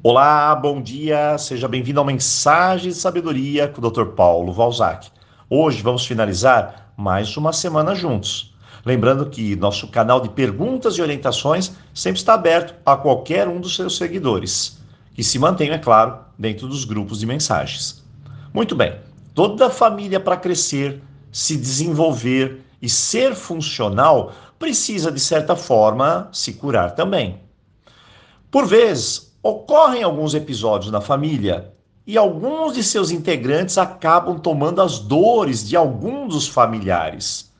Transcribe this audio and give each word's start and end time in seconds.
Olá, 0.00 0.54
bom 0.54 0.80
dia, 0.80 1.36
seja 1.38 1.66
bem-vindo 1.66 1.98
ao 1.98 2.06
Mensagem 2.06 2.92
de 2.92 2.96
Sabedoria 2.96 3.66
com 3.66 3.84
o 3.84 3.90
Dr. 3.90 4.04
Paulo 4.14 4.52
Valzac. 4.52 5.08
Hoje 5.50 5.82
vamos 5.82 6.06
finalizar 6.06 6.92
mais 6.96 7.36
uma 7.36 7.52
semana 7.52 7.96
juntos. 7.96 8.54
Lembrando 8.86 9.28
que 9.28 9.56
nosso 9.56 9.88
canal 9.88 10.20
de 10.20 10.28
perguntas 10.28 10.94
e 10.94 11.02
orientações 11.02 11.72
sempre 11.92 12.20
está 12.20 12.34
aberto 12.34 12.76
a 12.86 12.96
qualquer 12.96 13.48
um 13.48 13.60
dos 13.60 13.74
seus 13.74 13.96
seguidores, 13.96 14.78
que 15.14 15.24
se 15.24 15.36
mantenham, 15.36 15.74
é 15.74 15.78
claro, 15.78 16.20
dentro 16.38 16.68
dos 16.68 16.84
grupos 16.84 17.18
de 17.18 17.26
mensagens. 17.26 18.04
Muito 18.54 18.76
bem, 18.76 19.00
toda 19.34 19.68
família 19.68 20.20
para 20.20 20.36
crescer, 20.36 21.02
se 21.32 21.56
desenvolver 21.56 22.60
e 22.80 22.88
ser 22.88 23.34
funcional 23.34 24.32
precisa, 24.60 25.10
de 25.10 25.18
certa 25.18 25.56
forma, 25.56 26.28
se 26.32 26.52
curar 26.52 26.94
também. 26.94 27.40
Por 28.48 28.64
vezes, 28.64 29.27
Ocorrem 29.48 30.02
alguns 30.02 30.34
episódios 30.34 30.92
na 30.92 31.00
família 31.00 31.72
e 32.06 32.18
alguns 32.18 32.74
de 32.74 32.82
seus 32.84 33.10
integrantes 33.10 33.78
acabam 33.78 34.38
tomando 34.38 34.82
as 34.82 34.98
dores 34.98 35.66
de 35.66 35.74
algum 35.74 36.28
dos 36.28 36.46
familiares. 36.46 37.50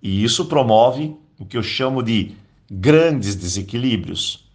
E 0.00 0.24
isso 0.24 0.46
promove 0.46 1.14
o 1.38 1.44
que 1.44 1.58
eu 1.58 1.62
chamo 1.62 2.02
de 2.02 2.34
grandes 2.70 3.34
desequilíbrios. 3.34 4.48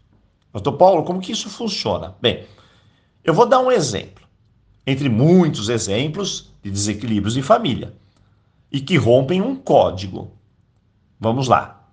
Doutor 0.51 0.71
Paulo, 0.73 1.03
como 1.03 1.21
que 1.21 1.31
isso 1.31 1.51
funciona? 1.51 2.15
Bem, 2.19 2.47
eu 3.23 3.35
vou 3.35 3.45
dar 3.45 3.59
um 3.59 3.71
exemplo, 3.71 4.25
entre 4.87 5.07
muitos 5.07 5.69
exemplos 5.69 6.51
de 6.63 6.71
desequilíbrios 6.71 7.37
em 7.37 7.43
família, 7.43 7.93
e 8.71 8.81
que 8.81 8.97
rompem 8.97 9.39
um 9.39 9.55
código. 9.55 10.31
Vamos 11.19 11.47
lá. 11.47 11.87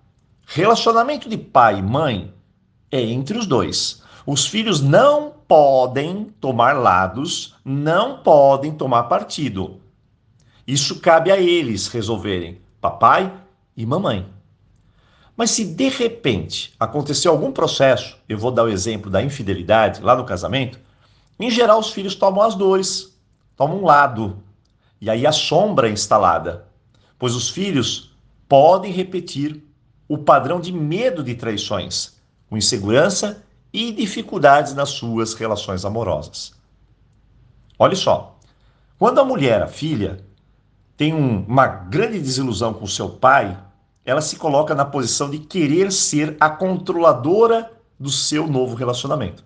Relacionamento 0.47 1.29
de 1.29 1.37
pai 1.37 1.81
e 1.81 1.83
mãe 1.83 2.33
é 2.91 3.03
entre 3.03 3.37
os 3.37 3.47
dois. 3.47 4.08
Os 4.31 4.47
filhos 4.47 4.83
não 4.83 5.33
podem 5.49 6.25
tomar 6.39 6.75
lados, 6.75 7.55
não 7.65 8.19
podem 8.19 8.75
tomar 8.75 9.05
partido. 9.05 9.81
Isso 10.67 11.01
cabe 11.01 11.33
a 11.33 11.39
eles 11.39 11.89
resolverem, 11.89 12.61
papai 12.79 13.33
e 13.75 13.87
mamãe. 13.87 14.29
Mas 15.35 15.53
se 15.53 15.65
de 15.65 15.89
repente 15.89 16.75
aconteceu 16.79 17.33
algum 17.33 17.51
processo, 17.51 18.19
eu 18.29 18.37
vou 18.37 18.51
dar 18.51 18.65
o 18.65 18.69
exemplo 18.69 19.11
da 19.11 19.23
infidelidade 19.23 20.03
lá 20.03 20.15
no 20.15 20.27
casamento, 20.27 20.79
em 21.41 21.51
geral 21.51 21.79
os 21.79 21.89
filhos 21.91 22.15
tomam 22.15 22.43
as 22.43 22.55
dores, 22.55 23.19
tomam 23.57 23.79
um 23.79 23.87
lado. 23.87 24.43
E 25.01 25.09
aí 25.09 25.27
a 25.27 25.33
sombra 25.33 25.89
é 25.89 25.93
instalada, 25.93 26.67
pois 27.19 27.35
os 27.35 27.49
filhos 27.49 28.15
podem 28.47 28.93
repetir 28.93 29.65
o 30.07 30.19
padrão 30.19 30.61
de 30.61 30.71
medo 30.71 31.25
de 31.25 31.35
traições, 31.35 32.21
com 32.51 32.59
insegurança 32.59 33.43
e 33.73 33.93
dificuldades 33.93 34.75
nas 34.75 34.91
suas 34.91 35.35
relações 35.35 35.85
amorosas. 35.85 36.53
Olha 37.79 37.95
só, 37.95 38.39
quando 38.99 39.21
a 39.21 39.25
mulher, 39.25 39.63
a 39.63 39.67
filha, 39.67 40.25
tem 40.97 41.15
um, 41.15 41.45
uma 41.45 41.67
grande 41.67 42.19
desilusão 42.19 42.75
com 42.75 42.87
seu 42.87 43.09
pai, 43.09 43.57
ela 44.05 44.21
se 44.21 44.37
coloca 44.37 44.75
na 44.75 44.85
posição 44.85 45.31
de 45.31 45.39
querer 45.39 45.93
ser 45.93 46.37
a 46.41 46.51
controladora 46.51 47.71
do 47.99 48.11
seu 48.11 48.49
novo 48.49 48.75
relacionamento. 48.75 49.45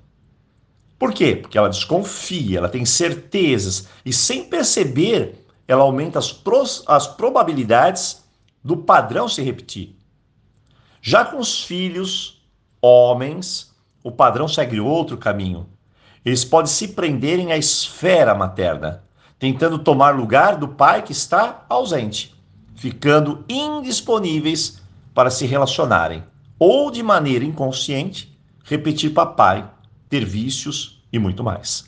Por 0.99 1.13
quê? 1.13 1.35
Porque 1.35 1.59
ela 1.59 1.69
desconfia, 1.69 2.59
ela 2.59 2.69
tem 2.69 2.87
certezas 2.87 3.89
e, 4.05 4.13
sem 4.13 4.45
perceber, 4.45 5.45
ela 5.67 5.83
aumenta 5.83 6.19
as, 6.19 6.33
pros, 6.33 6.85
as 6.87 7.07
probabilidades 7.07 8.23
do 8.63 8.77
padrão 8.77 9.29
se 9.29 9.43
repetir. 9.43 9.97
Já 11.01 11.25
com 11.25 11.39
os 11.39 11.65
filhos, 11.65 12.41
homens, 12.81 13.72
o 14.03 14.11
padrão 14.11 14.49
segue 14.49 14.81
outro 14.81 15.17
caminho. 15.17 15.69
Eles 16.25 16.45
podem 16.45 16.71
se 16.71 16.89
prenderem 16.89 17.53
à 17.53 17.57
esfera 17.57 18.35
materna, 18.35 19.03
tentando 19.39 19.79
tomar 19.79 20.15
lugar 20.15 20.57
do 20.57 20.69
pai 20.69 21.03
que 21.03 21.13
está 21.13 21.65
ausente, 21.69 22.35
ficando 22.77 23.45
indisponíveis 23.49 24.81
para 25.15 25.31
se 25.31 25.47
relacionarem, 25.47 26.23
ou 26.59 26.91
de 26.91 27.03
maneira 27.03 27.45
inconsciente, 27.45 28.39
repetir 28.65 29.13
papai, 29.13 29.69
ter 30.09 30.25
vícios 30.25 31.03
e 31.13 31.19
muito 31.19 31.43
mais. 31.43 31.85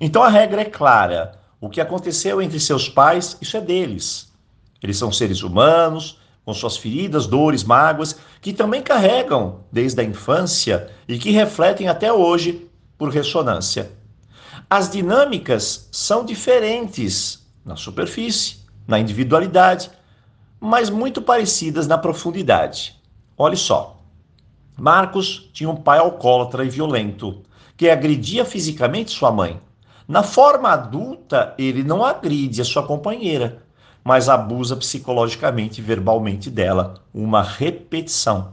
Então 0.00 0.22
a 0.22 0.28
regra 0.28 0.62
é 0.62 0.66
clara: 0.66 1.40
o 1.60 1.68
que 1.68 1.80
aconteceu 1.80 2.40
entre 2.40 2.60
seus 2.60 2.88
pais, 2.88 3.36
isso 3.40 3.56
é 3.56 3.60
deles. 3.60 4.32
Eles 4.82 4.96
são 4.96 5.10
seres 5.10 5.42
humanos, 5.42 6.18
com 6.44 6.52
suas 6.52 6.76
feridas, 6.76 7.26
dores, 7.26 7.64
mágoas, 7.64 8.18
que 8.40 8.52
também 8.52 8.82
carregam 8.82 9.60
desde 9.72 10.00
a 10.00 10.04
infância 10.04 10.90
e 11.08 11.18
que 11.18 11.30
refletem 11.30 11.88
até 11.88 12.12
hoje 12.12 12.68
por 12.98 13.08
ressonância. 13.08 13.90
As 14.68 14.90
dinâmicas 14.90 15.88
são 15.90 16.24
diferentes 16.24 17.44
na 17.64 17.76
superfície, 17.76 18.58
na 18.86 18.98
individualidade, 18.98 19.90
mas 20.60 20.90
muito 20.90 21.22
parecidas 21.22 21.86
na 21.86 21.96
profundidade. 21.96 23.00
Olhe 23.36 23.56
só. 23.56 24.00
Marcos 24.76 25.50
tinha 25.52 25.70
um 25.70 25.76
pai 25.76 25.98
alcoólatra 25.98 26.64
e 26.64 26.68
violento, 26.68 27.42
que 27.76 27.88
agredia 27.88 28.44
fisicamente 28.44 29.10
sua 29.10 29.30
mãe. 29.30 29.60
Na 30.06 30.22
forma 30.22 30.68
adulta, 30.68 31.54
ele 31.56 31.82
não 31.82 32.04
agride 32.04 32.60
a 32.60 32.64
sua 32.64 32.82
companheira, 32.82 33.62
mas 34.04 34.28
abusa 34.28 34.76
psicologicamente 34.76 35.80
e 35.80 35.82
verbalmente 35.82 36.50
dela, 36.50 37.02
uma 37.12 37.42
repetição. 37.42 38.52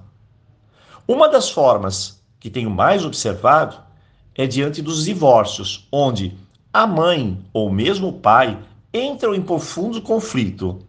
Uma 1.06 1.28
das 1.28 1.50
formas 1.50 2.24
que 2.40 2.50
tenho 2.50 2.70
mais 2.72 3.04
observado 3.04 3.78
é 4.34 4.48
diante 4.48 4.82
dos 4.82 5.04
divórcios, 5.04 5.88
onde 5.92 6.38
a 6.72 6.88
mãe 6.88 7.38
ou 7.52 7.70
mesmo 7.70 8.08
o 8.08 8.14
pai 8.14 8.58
entram 8.94 9.36
em 9.36 9.42
profundo 9.42 10.02
conflito. 10.02 10.80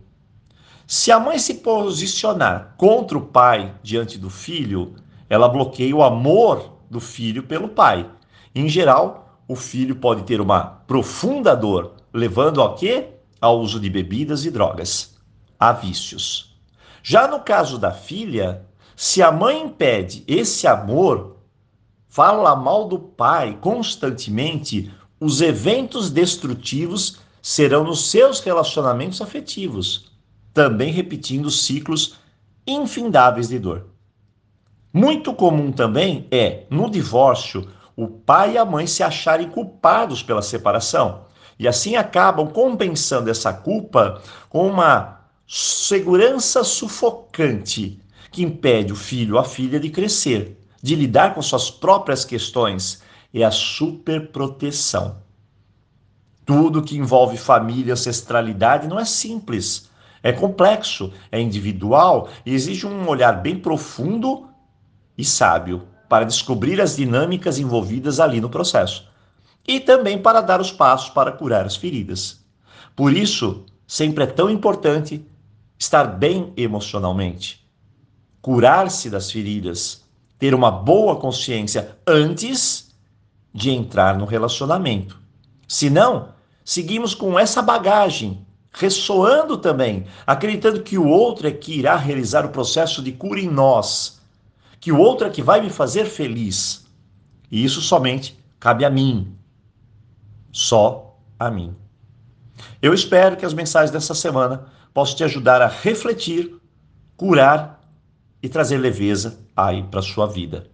Se 0.86 1.10
a 1.10 1.18
mãe 1.18 1.38
se 1.38 1.54
posicionar 1.54 2.74
contra 2.76 3.18
o 3.18 3.22
pai 3.22 3.74
diante 3.82 4.16
do 4.16 4.30
filho, 4.30 4.94
ela 5.28 5.48
bloqueia 5.48 5.94
o 5.96 6.02
amor 6.02 6.72
do 6.88 7.00
filho 7.00 7.42
pelo 7.42 7.68
pai. 7.68 8.08
Em 8.54 8.68
geral, 8.68 9.38
o 9.48 9.56
filho 9.56 9.96
pode 9.96 10.22
ter 10.22 10.40
uma 10.40 10.60
profunda 10.86 11.56
dor, 11.56 11.94
levando 12.12 12.62
a 12.62 12.74
quê? 12.74 13.08
Ao 13.42 13.60
uso 13.60 13.80
de 13.80 13.90
bebidas 13.90 14.44
e 14.44 14.50
drogas, 14.52 15.16
a 15.58 15.72
vícios. 15.72 16.54
Já 17.02 17.26
no 17.26 17.40
caso 17.40 17.76
da 17.76 17.90
filha, 17.90 18.64
se 18.94 19.20
a 19.20 19.32
mãe 19.32 19.64
impede 19.64 20.22
esse 20.28 20.68
amor, 20.68 21.38
fala 22.08 22.54
mal 22.54 22.86
do 22.86 23.00
pai 23.00 23.58
constantemente, 23.60 24.94
os 25.18 25.40
eventos 25.40 26.08
destrutivos 26.08 27.18
serão 27.42 27.82
nos 27.82 28.08
seus 28.08 28.38
relacionamentos 28.38 29.20
afetivos, 29.20 30.12
também 30.54 30.92
repetindo 30.92 31.50
ciclos 31.50 32.14
infindáveis 32.64 33.48
de 33.48 33.58
dor. 33.58 33.88
Muito 34.92 35.34
comum 35.34 35.72
também 35.72 36.28
é, 36.30 36.64
no 36.70 36.88
divórcio, 36.88 37.68
o 37.96 38.06
pai 38.06 38.52
e 38.52 38.58
a 38.58 38.64
mãe 38.64 38.86
se 38.86 39.02
acharem 39.02 39.48
culpados 39.48 40.22
pela 40.22 40.42
separação 40.42 41.31
e 41.58 41.68
assim 41.68 41.96
acabam 41.96 42.48
compensando 42.48 43.30
essa 43.30 43.52
culpa 43.52 44.20
com 44.48 44.66
uma 44.66 45.20
segurança 45.46 46.64
sufocante 46.64 48.00
que 48.30 48.42
impede 48.42 48.92
o 48.92 48.96
filho 48.96 49.34
ou 49.34 49.40
a 49.40 49.44
filha 49.44 49.78
de 49.78 49.90
crescer, 49.90 50.58
de 50.82 50.94
lidar 50.96 51.34
com 51.34 51.42
suas 51.42 51.70
próprias 51.70 52.24
questões. 52.24 53.02
É 53.34 53.44
a 53.44 53.50
superproteção. 53.50 55.16
Tudo 56.44 56.82
que 56.82 56.98
envolve 56.98 57.36
família, 57.36 57.94
ancestralidade 57.94 58.88
não 58.88 58.98
é 58.98 59.04
simples. 59.04 59.90
É 60.22 60.32
complexo, 60.32 61.12
é 61.30 61.40
individual 61.40 62.28
e 62.44 62.54
exige 62.54 62.86
um 62.86 63.08
olhar 63.08 63.40
bem 63.42 63.58
profundo 63.58 64.48
e 65.16 65.24
sábio 65.24 65.82
para 66.08 66.24
descobrir 66.24 66.80
as 66.80 66.96
dinâmicas 66.96 67.58
envolvidas 67.58 68.20
ali 68.20 68.40
no 68.40 68.50
processo 68.50 69.11
e 69.66 69.80
também 69.80 70.18
para 70.18 70.40
dar 70.40 70.60
os 70.60 70.72
passos 70.72 71.10
para 71.10 71.32
curar 71.32 71.64
as 71.66 71.76
feridas. 71.76 72.40
Por 72.96 73.12
isso, 73.12 73.64
sempre 73.86 74.24
é 74.24 74.26
tão 74.26 74.50
importante 74.50 75.24
estar 75.78 76.04
bem 76.04 76.52
emocionalmente, 76.56 77.64
curar-se 78.40 79.10
das 79.10 79.30
feridas, 79.30 80.02
ter 80.38 80.54
uma 80.54 80.70
boa 80.70 81.16
consciência 81.16 81.96
antes 82.06 82.90
de 83.52 83.70
entrar 83.70 84.16
no 84.16 84.24
relacionamento. 84.24 85.18
Senão, 85.68 86.28
seguimos 86.64 87.14
com 87.14 87.38
essa 87.38 87.62
bagagem, 87.62 88.46
ressoando 88.72 89.56
também, 89.58 90.06
acreditando 90.26 90.82
que 90.82 90.96
o 90.96 91.06
outro 91.06 91.46
é 91.46 91.50
que 91.50 91.78
irá 91.78 91.96
realizar 91.96 92.44
o 92.46 92.50
processo 92.50 93.02
de 93.02 93.12
cura 93.12 93.40
em 93.40 93.48
nós, 93.48 94.20
que 94.80 94.90
o 94.90 94.98
outro 94.98 95.26
é 95.26 95.30
que 95.30 95.42
vai 95.42 95.60
me 95.60 95.70
fazer 95.70 96.06
feliz. 96.06 96.86
E 97.50 97.64
isso 97.64 97.80
somente 97.80 98.38
cabe 98.58 98.84
a 98.84 98.90
mim, 98.90 99.36
só 100.52 101.18
a 101.38 101.50
mim. 101.50 101.74
Eu 102.80 102.92
espero 102.92 103.36
que 103.36 103.46
as 103.46 103.54
mensagens 103.54 103.90
dessa 103.90 104.14
semana 104.14 104.66
possam 104.92 105.16
te 105.16 105.24
ajudar 105.24 105.62
a 105.62 105.66
refletir, 105.66 106.54
curar 107.16 107.80
e 108.42 108.48
trazer 108.48 108.76
leveza 108.76 109.40
aí 109.56 109.82
para 109.84 110.02
sua 110.02 110.26
vida. 110.26 110.66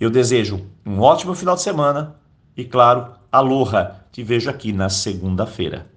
Eu 0.00 0.10
desejo 0.10 0.66
um 0.84 1.00
ótimo 1.00 1.34
final 1.34 1.54
de 1.54 1.62
semana, 1.62 2.16
e, 2.56 2.64
claro, 2.64 3.14
aloha! 3.30 4.02
Te 4.10 4.22
vejo 4.22 4.50
aqui 4.50 4.72
na 4.72 4.90
segunda-feira. 4.90 5.91